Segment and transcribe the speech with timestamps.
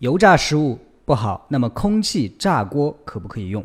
[0.00, 3.64] 油炸食物不好，那么空气炸锅可不可以用？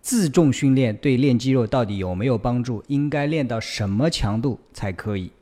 [0.00, 2.84] 自重训练对练肌肉到底有没有帮助？
[2.86, 5.32] 应该练到什么强度才可以？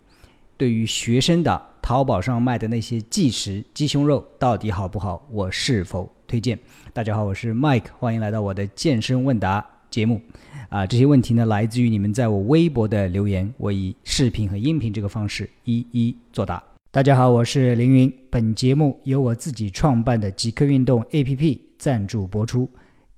[0.57, 5.23] 对于学生党，淘宝上卖的那些即食鸡胸肉到底好不好？
[5.31, 6.58] 我是否推荐？
[6.95, 10.22] 大家好，我是 Mike，欢迎来到我的健身问答节目。
[10.71, 16.62] 啊，这些问题呢，来自于你们在我微博的留言，我以视频和音频这个方式一一作答。
[16.97, 18.10] 大家好，我是凌云。
[18.30, 22.66] 本节目由我自己创办的极客运动 APP 赞助播出。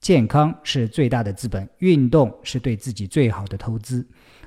[0.01, 4.05] 健康是最大的资本，运动是对自己最好的投资。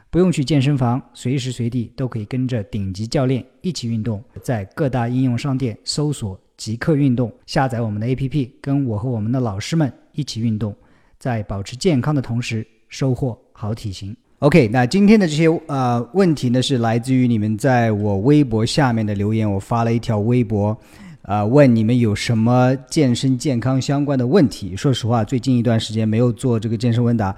[0.09, 4.21] 不用去健身房，随时随地都可以跟着顶级教练一起运动。
[4.44, 10.76] 在各大应用商店搜索“极客运动”，下载我们的 APP，跟我和我们的老师们一起运动，
[11.18, 14.13] 在保持健康的同时，收获好体型。
[14.41, 19.49] OK，那今天的这些呃问题呢，是来自于你们在我微博下面的留言。
[19.49, 20.76] 我发了一条微博，
[21.22, 24.76] 啊，问你们有什么健身健康相关的问题。
[24.76, 27.35] 说实话，最近一段时间没有做这个健身问答，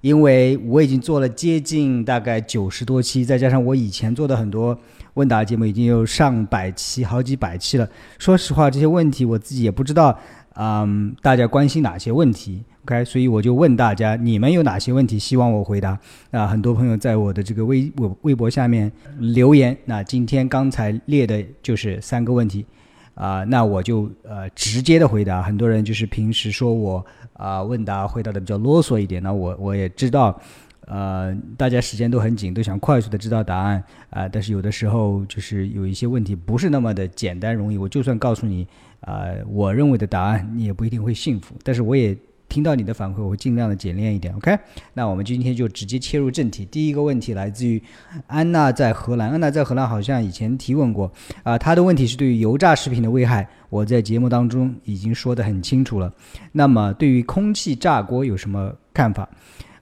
[0.00, 4.78] 因为我已经做了接近大概九十多期，再加上我以前做的很多
[5.14, 7.88] 问答节目，已经有上百期、好几百期了。
[8.16, 10.16] 说实话，这些问题我自己也不知道，
[10.54, 12.62] 嗯，大家关心哪些问题。
[12.86, 15.98] OK，所以我就问大家，你们有哪些问题希望我回答？
[16.30, 19.74] 啊，很多朋友在我的这个微我微博下面留言。
[19.86, 22.66] 那今天刚才列的就是三个问题，
[23.14, 25.40] 啊，那我就呃直接的回答。
[25.40, 30.38] 很多人就是平时说我啊问答回答的比较啰嗦一点，那我我也知道，
[30.86, 34.28] 呃，大家时间都很紧，都想快速的知道答案啊。
[34.28, 37.78] 但是有的时候就是有一些问题不是那么的简单容易。
[37.78, 38.68] 我就算告诉你
[39.00, 41.54] 啊，我认为的答案，你也不一定会信服。
[41.62, 42.14] 但是我也。
[42.54, 44.56] 听到你的反馈，我会尽量的简练一点，OK？
[44.92, 46.64] 那我们今天就直接切入正题。
[46.66, 47.82] 第一个问题来自于
[48.28, 56.12] 安娜在荷兰，安娜在荷兰好像以前提问过啊，她的问题是对于油炸食品的危害，我在节目当中已经说得很清楚了。
[56.52, 59.28] 那么对于空气炸锅有什么看法？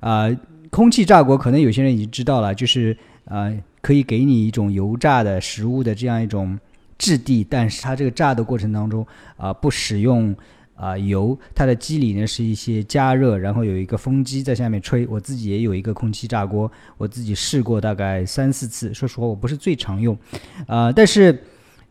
[0.01, 0.35] 啊，
[0.71, 2.97] 空气炸锅可能有些人已经知道了，就是
[3.27, 6.59] 啊，可以给你一种油炸的食物的这样一种
[6.97, 9.07] 质地，但是它这个炸的过程当中
[9.37, 10.35] 啊，不使用。
[10.75, 15.07] 啊，油它的机理呢是一些加热，然后有一个风机在下面吹。
[15.07, 18.93] 我自己也有一个空气炸锅，我自己试过大概三四次。
[18.93, 20.17] 说实话，我不是最常用，
[20.67, 21.39] 啊，但是，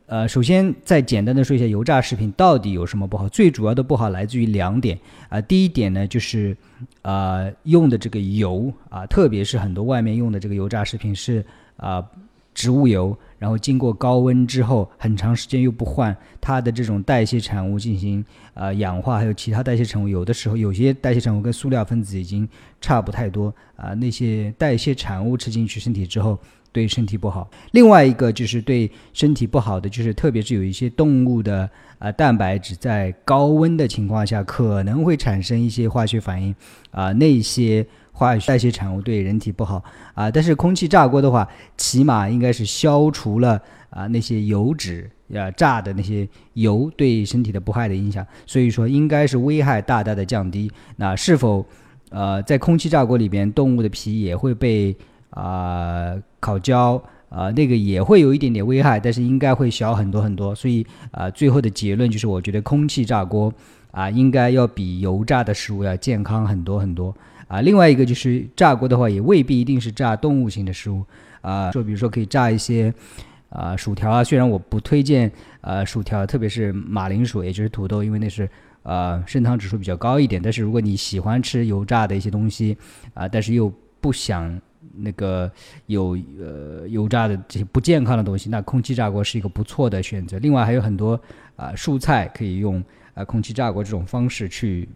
[0.07, 3.29] 呃，首先再简单的说一下油炸食品到底有什么不好。
[3.29, 4.99] 最主要的不好来自于两点
[5.29, 6.57] 啊，第一点呢就是，
[7.01, 11.45] 啊，用的这个油啊，特别是很多外面用的这个油炸食品是
[11.77, 12.05] 啊。
[12.53, 22.47] 植物油，然后经过高温之后，很长时间又不换，它的这种代谢产物进行呃氧化，还有其他代谢产物，有的时候有些代谢产物跟塑料分子已经
[22.79, 26.37] 差不太多啊，那些代谢产物吃进去身体之后，
[26.71, 27.49] 对身体不好。
[27.71, 36.53] 另外一个就是对身体不好的，就是特别是有一些动物的啊蛋白质在高温的情况下可能会产生一些化学反应
[36.91, 37.83] 啊，那些。
[38.21, 39.83] 化学代谢产物对人体不好
[40.13, 43.59] 啊，但是空气炸锅的话，起码应该是消除了
[43.89, 50.71] 啊那些油脂呀炸的那些油对身体的不害的影响，所以说应该是危害大大的降低。
[50.97, 51.65] 那是否
[52.11, 54.95] 呃在空气炸锅里边动物的皮也会被
[55.31, 60.53] 啊烤焦啊那个也会有一点点危害，但是应该会小很多很多。
[60.53, 63.51] 所以啊最后的结论就是，我觉得空气炸锅
[63.89, 67.11] 啊应该要比油炸的食物要健康很多很多。
[67.51, 71.03] 啊，另外一个就是炸锅的话，也未必一定是炸动物性的食物
[71.41, 71.69] 啊。
[71.71, 72.93] 就比如说可以炸一些
[73.49, 75.29] 啊薯条啊，虽然我不推荐
[75.59, 78.49] 呃薯条，特别是马铃薯，也就是土豆，因为那是
[78.83, 80.41] 呃升糖指数比较高一点。
[80.41, 82.77] 但是如果你喜欢吃油炸的一些东西
[83.13, 83.69] 啊，但是又
[83.99, 84.57] 不想
[84.95, 85.51] 那个
[85.87, 90.39] 有呃油炸的这些不健康的东西，那空气炸锅是一个不错的选择。
[90.39, 91.19] 另外还有很多
[91.57, 92.81] 啊蔬菜可以用
[93.13, 94.87] 啊空气炸锅这种方式去。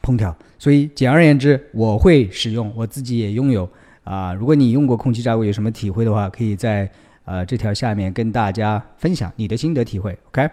[0.00, 3.68] 烹调，所以简而言之，我会使用，我自己也拥有
[4.04, 4.32] 啊。
[4.32, 6.90] 如果你用过空气炸锅，有什么体会的话，可以在
[7.24, 10.16] 呃这条下面跟大家分享你的心得体会。
[10.28, 10.48] OK，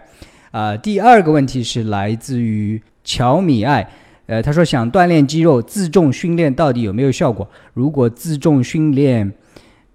[0.50, 3.88] 啊，第二个问题是来自于乔米爱，
[4.26, 7.48] 呃，他说想锻炼肌肉，自重训练到底有没有效果？
[7.72, 9.32] 如果自重训练。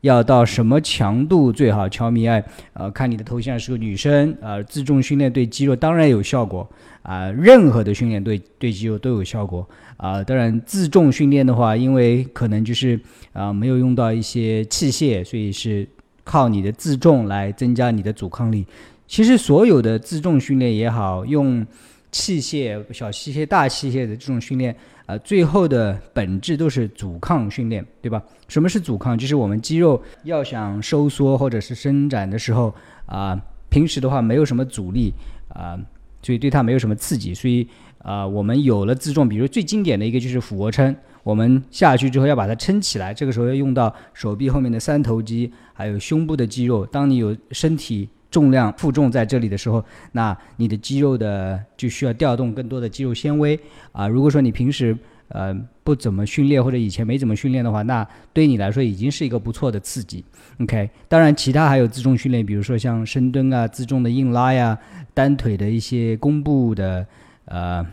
[0.06, 1.90] 要到什么强度最好？
[1.90, 2.44] 乔米爱，
[2.74, 6.68] 呃，看你的头像是个女生，呃，自重训练对肌肉当然有效果
[7.02, 9.68] 啊，任何的训练对对肌肉都有效果
[9.98, 10.24] 啊。
[10.24, 13.00] 当然，自重训练的话，因为可能就是
[13.34, 15.88] 啊没有用到一些器械，所以是
[16.24, 18.64] 靠你的自重来增加你的阻抗力。
[19.08, 21.66] 其实所有的自重训练也好，用
[22.16, 24.74] 器械、小器械、大器械的这种训练。
[25.06, 28.24] 啊，最后的本质都是阻抗训练，对吧？
[28.48, 29.16] 什么是阻抗？
[29.16, 32.74] 就是我们肌肉要想收缩或者是伸展的时候
[33.06, 33.40] 啊，
[33.70, 35.14] 平时的话没有什么阻力
[35.50, 35.78] 啊，
[36.24, 37.36] 所以对它没有什么刺激。
[37.36, 37.68] 所以
[38.00, 46.84] 啊，我们有了自重，比如最经典的一个就是俯卧撑，我们下去之后要把它撑起来，这个时候要用到手臂后面的三头肌，还有胸部的肌肉。
[46.84, 53.58] 当你有身体重量负重在这里的时候，那你的肌肉的就需要调动更多的肌肉纤维
[53.94, 54.10] 啊。
[54.10, 54.98] 如果说你平时
[55.30, 60.24] 呃，不怎么训练或者以前没怎么训练的话，那对你来说已经是一个不错的刺激。
[60.60, 64.78] OK，当然其他还有自重训练，比如说像深蹲啊、自重的硬拉呀、
[65.14, 67.08] 单腿的一些弓步的
[67.46, 67.84] 呃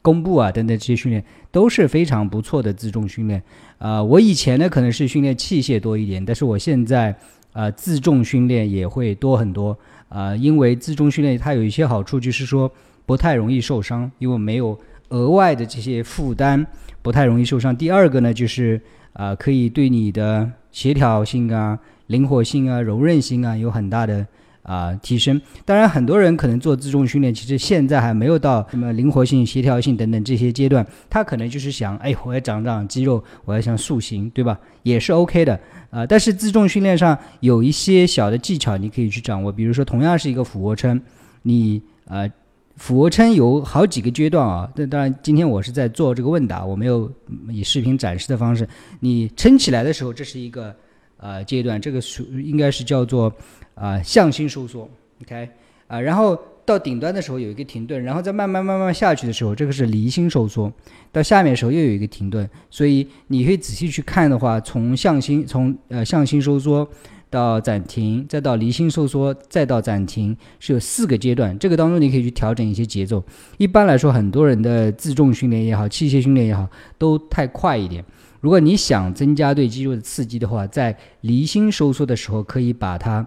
[0.00, 3.42] 弓步啊等等这些训练都是非常不错的自重训练。
[3.76, 7.14] 啊，我以前呢可能是训练器械多一点，但是我现在
[7.52, 9.76] 呃自重训练也会多很多
[10.08, 12.70] 呃，因为自重训练它有一些好处，就是说
[13.06, 14.78] 不太容易受伤，因为没有。
[15.10, 16.64] 额外的这些负担
[17.02, 17.76] 不太容易受伤。
[17.76, 18.80] 第二个呢，就是
[19.14, 21.76] 呃，可以对你的协调性啊、
[22.06, 24.24] 灵活性啊、柔韧性啊有很大的
[24.70, 25.40] 啊提升。
[25.64, 34.58] 当然，很多人可能做自重训练，其实现在还没有到什么灵活性、协调性等等这些阶段，他可能就是想，哎，我要长长肌肉，我要想塑形，对吧？
[34.84, 35.58] 也是 OK 的
[35.90, 36.06] 啊。
[36.06, 41.00] 但是自重训练上有一些小的技巧你可以去掌握，比如说同样是一个俯卧撑，
[41.42, 42.28] 你啊。
[42.76, 47.12] 俯卧撑有好几个阶段啊，那当然今天我是在做这个问答，我没有
[47.50, 48.66] 以视频展示的方式。
[49.00, 50.74] 你撑起来的时候，这是一个
[51.20, 53.32] 呃阶段，这个属应该是叫做
[53.74, 54.88] 啊向心收缩
[55.22, 55.48] ，OK
[55.86, 60.72] 啊，然后到顶端的时候有一个停顿，然后再慢慢慢慢下去的时候，这个是离心收缩，
[61.12, 66.88] 到下面的时候又有一个停顿，所以你可以仔细去看的话，从向心从呃向心收缩。
[67.32, 71.56] 到暂停，再到离心收缩，再到暂停，是有四个阶段。
[71.60, 73.22] 这个当中你可以去调整一些节奏。
[73.56, 76.68] 一般来说，很多人的自重训练也好，器械训练也好，
[76.98, 78.04] 都太快一点。
[78.40, 83.26] 如果你想增加对肌肉的刺激的话，在离心收缩的时候，可以把它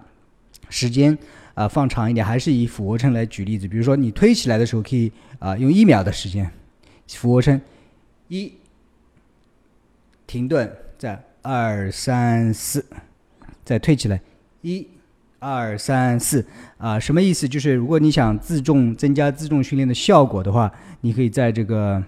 [0.68, 1.16] 时间
[1.54, 2.24] 啊放长一点。
[2.24, 6.50] 还是以俯卧撑来举例子，比如说你推起来的时候，可以啊用一秒的时间，
[7.08, 7.60] 俯卧撑
[8.28, 8.52] 一
[10.26, 12.84] 停顿，再二三四。
[13.64, 14.20] 再推起来，
[14.60, 14.86] 一、
[15.38, 16.44] 二、三、四，
[16.76, 17.48] 啊，什么意思？
[17.48, 20.70] 就是如果你想自重增加自重训练的效果的话，
[21.00, 22.04] 你可以在这个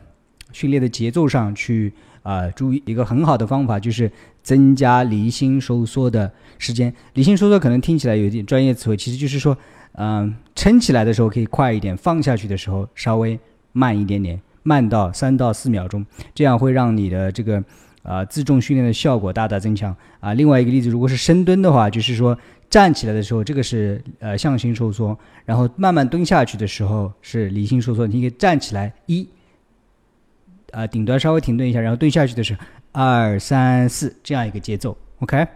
[0.53, 1.95] 训练的节奏上去
[2.27, 4.11] 啊注意一个很好的方法，就是
[4.43, 6.93] 增加离心收缩的时间。
[7.15, 9.57] 离心收缩可能听起来有点专业词汇，其实就是说，
[9.93, 13.39] 嗯，撑起来的时候可以快一点，放下去的时候稍微
[13.73, 17.63] 慢一点点，慢到三到四秒钟，这样会让你的这个。
[18.03, 20.33] 啊，自重训练的效果大大增强啊！
[20.35, 22.39] 另外一个例子，如果是深蹲的话，就是说
[22.71, 28.07] 站起来的时候，这个是呃向心收缩，然后慢慢蹲下去的时候是离心收缩。
[28.07, 29.29] 你可以站起来一，
[30.73, 32.57] 啊顶端稍微停顿一下，然后蹲下去的是
[32.93, 34.97] 二三四这样一个节奏。
[35.21, 35.47] OK，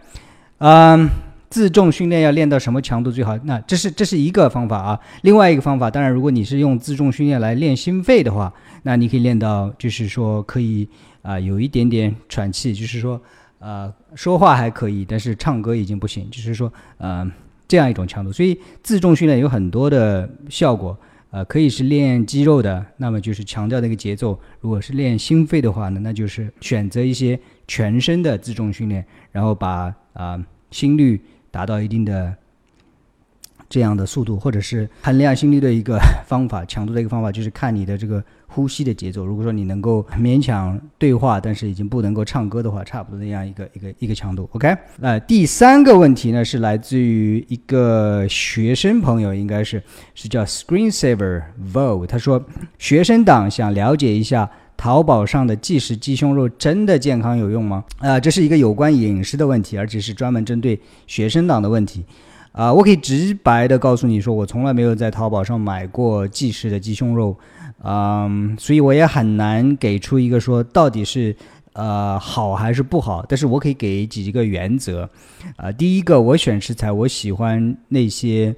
[0.59, 1.09] 嗯，
[1.49, 3.37] 自重训练要练到什么强度最好？
[3.43, 4.99] 那这是这是一个方法啊。
[5.21, 8.53] 另外一个方法，当然如果你是用自重训练来练心肺的话，
[8.83, 10.87] 那你可以练到就是说可以。
[11.23, 13.21] 啊，有一点点喘气，就是说，
[13.59, 17.31] 呃，说话还可以，但是唱歌已经不行，就是说，呃，
[17.67, 18.31] 这样一种强度。
[18.31, 20.97] 所以自重训练有很多的效果，
[21.31, 31.19] 呃，可以是练肌肉的，那么就是强调那个节奏；如果是练心肺的话呢，那就是选择一些全身的自重训练，然后把啊心率
[31.49, 32.35] 达到一定的
[33.71, 35.97] 这样的速度，或者是衡量心率的一个
[36.27, 38.23] 方法，强度的一个方法，就是看你的这个。
[38.53, 44.49] 呼吸的节奏，如果说你能够勉强对话，但是已经不能够唱歌的话，差不多那样一个一个一个强度。
[44.51, 49.81] OK，呃，第三个问题呢是来自于一个学生朋友，应该是
[50.15, 52.43] 是叫 Screensaver Vo，他说
[52.77, 57.85] 学生党想了解一下淘宝上的即食鸡胸肉真的健康有用吗？
[57.99, 62.03] 啊，这是一个有关饮食的问题，而且是专门针对学生党的问题。
[62.51, 67.37] 啊，我可以直白的告诉你说，我从来没有在淘宝上买过即食的鸡胸肉。
[67.83, 71.35] 嗯，所以我也很难给出一个说到底是
[71.73, 75.09] 呃好还是不好，但是我可以给几个原则。
[75.55, 78.53] 啊，第一个，我选食材，我喜欢那些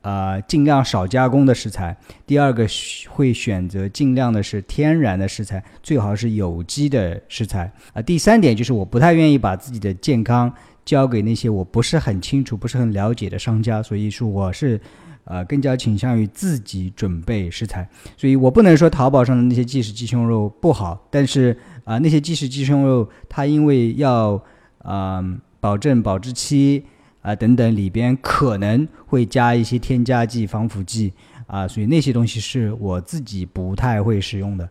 [0.00, 1.94] 啊尽量少加工的食材；
[2.26, 2.66] 第二个，
[3.10, 7.70] 会选择尽量的是天然的食材，最好是有机的食材。
[7.92, 10.52] 啊，第三点就是我不太愿意把自己的健康
[10.84, 14.80] 交给那些我不是很清楚、不是很了解的商家，所以说我是。
[15.26, 24.38] 呃，更加倾向于自己准备食材，所以我不能说淘宝上的那些即食鸡胸肉不好，但是啊，那些即食鸡胸肉它因为要
[24.80, 25.24] 啊
[25.60, 26.84] 保证保质期
[27.22, 31.10] 啊等等，里边可能会加一些添加剂、防腐剂
[31.46, 34.68] 啊，所以那些东西是我自己不太会使用的。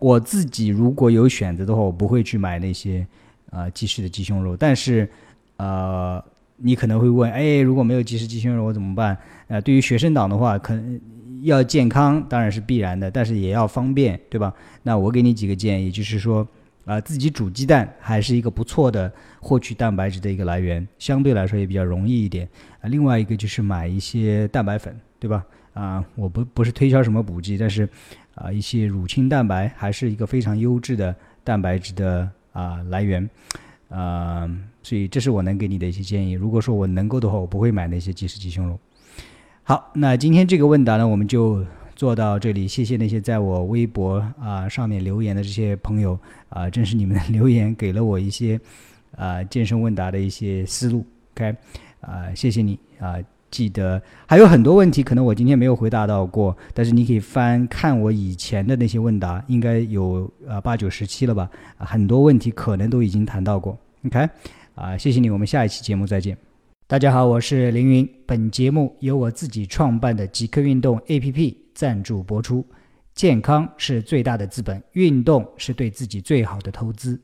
[0.00, 3.06] 我自己如果有选择的话，我不会去买那些
[3.50, 5.06] 啊即食的鸡胸肉，但是
[5.56, 6.22] 呃。
[6.64, 9.18] 你可能会问，哎，如果没有及时鸡胸肉，我怎么办？
[9.48, 11.00] 呃，对于学生党的话，可能
[11.42, 14.54] 要健康当然是必然的，但是也要方便，对吧？
[14.84, 16.46] 那我给你几个建议，就是说，
[16.84, 22.48] 啊，自己煮鸡蛋还是一个不错的获取蛋白质的一个来源，相对来说也比较容易一点。
[22.80, 25.44] 啊，另外一个就是买一些蛋白粉，对吧？
[25.74, 27.88] 啊，我不不是推销什么补剂，但是
[28.36, 33.28] 啊，一些乳清蛋白还是一个非常优质的蛋白质的啊来源。
[33.88, 34.48] 啊，
[34.82, 36.32] 所以这是我能给你的一些建议。
[36.32, 38.78] 如果说我能够的话，我不会买那些即食鸡胸肉。
[39.62, 42.66] 好，那今天这个问答呢，我们就做到这里。
[42.66, 48.60] 谢谢那些在我微博啊上面留言的这些朋友啊，正是你们的留言给了我一些
[49.16, 51.06] 啊健身问答的一些思路。
[51.34, 51.54] OK，
[52.00, 53.14] 啊，谢谢你啊，
[53.52, 61.48] 记得还有很多问题可能我今天没有回答到过，但是你可以翻看我以前的那些问答，应该有啊八九十期了吧？
[61.78, 63.78] 很多问题可能都已经谈到过。
[64.04, 64.28] OK，
[64.74, 66.36] 啊，谢谢你，我们下一期节目再见。
[66.86, 68.08] 大家好，我是凌云。
[68.24, 72.66] 本节目由我自己创办的极客运动 APP 赞助播出。
[73.14, 77.20] 健康是最大的资本，运动是对自己最好的投资。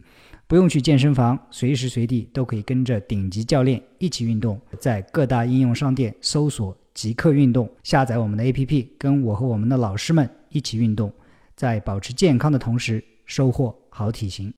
[0.47, 4.61] 不用去健身房，随时随地都可以跟着顶级教练一起运动。
[4.79, 11.11] 在各大应用商店搜索“极客运动”，下载我们的 APP，跟我和我们的老师们一起运动，
[11.57, 14.53] 在保持健康的同时，收获好体型。